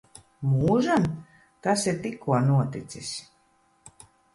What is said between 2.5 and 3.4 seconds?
noticis.